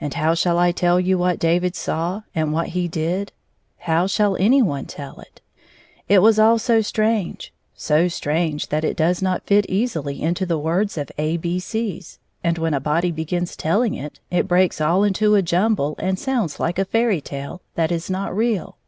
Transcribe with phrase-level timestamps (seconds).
[0.00, 3.30] And how shall I tell you what David saw and what he didi
[3.78, 5.40] How shall any one tell iti
[6.08, 10.58] It was all so strange, so strange that it does not fit easily into the
[10.58, 15.04] words of A B C's, and when a body begins telling it, it breaks all
[15.04, 18.78] into a jumble and sounds like a fairy tale, that is not real.